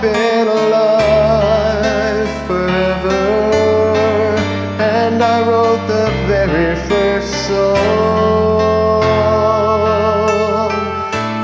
[0.00, 3.24] been alive forever,
[4.80, 7.76] and I wrote the very first song.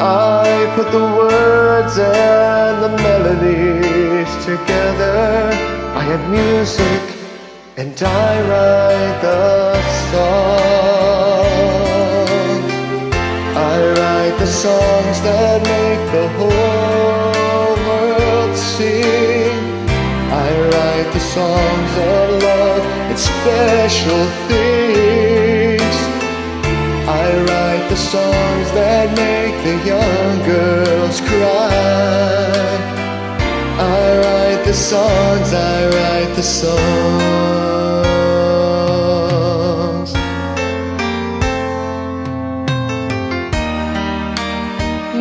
[0.00, 5.50] I put the words and the melodies together.
[5.94, 7.02] I had music,
[7.76, 10.34] and I write the songs.
[13.56, 16.93] I write the songs that make the whole
[21.14, 25.96] the songs of love and special things.
[27.06, 32.64] I write the songs that make the young girls cry.
[33.78, 36.84] I write the songs, I write the songs.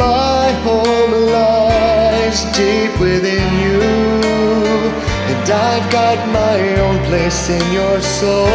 [0.06, 3.73] My home lies deep within you,
[5.44, 8.48] and I've got my own place in your soul.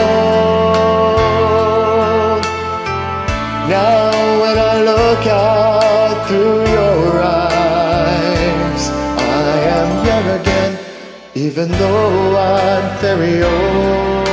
[3.69, 8.83] Now, when I look out through your eyes,
[9.19, 10.79] I am young again,
[11.35, 14.29] even though I'm very old.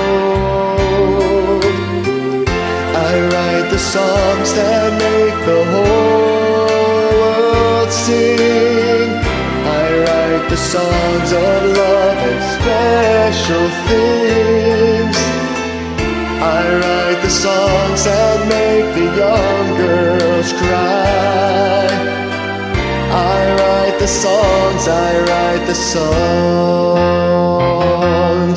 [3.09, 9.09] I write the songs that make the whole world sing.
[9.81, 12.04] I write the songs of love
[13.45, 15.17] special things.
[16.41, 21.85] I write the songs that make the young girls cry.
[23.11, 26.03] I write the songs, I write the songs.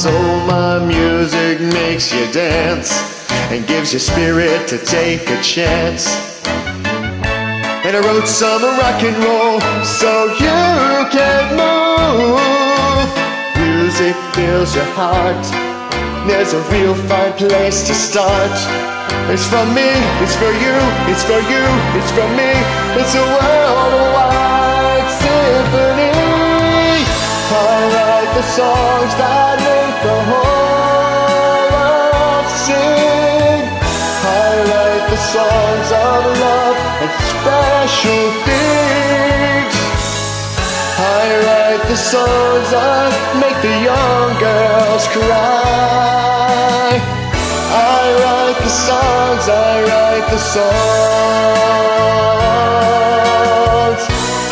[0.08, 2.90] Oh, my music makes you dance
[3.52, 6.06] and gives you spirit to take a chance.
[7.84, 12.67] And I wrote some rock and roll so you can move.
[13.98, 15.42] Music fills your heart.
[16.28, 18.54] There's a real fine place to start.
[19.26, 19.90] It's for me,
[20.22, 20.76] it's for you,
[21.10, 21.64] it's for you,
[21.98, 22.50] it's for me.
[22.94, 26.14] It's a worldwide symphony.
[27.50, 33.66] I write the songs that make the whole world sing.
[34.22, 38.57] I write the songs of love and special things.
[41.88, 47.00] The songs that make the young girls cry.
[47.72, 50.68] I write the songs, I write the songs.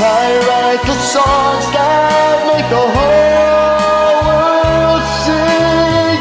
[0.00, 6.16] I write the songs that make the whole world sing.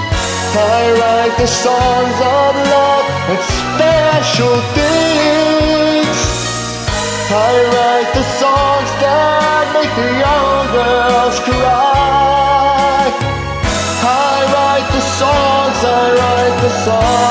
[0.75, 6.19] I write the songs of love and special things.
[7.31, 8.64] I write the songs
[11.45, 13.11] cry.
[14.03, 17.24] I write the songs, I write the songs.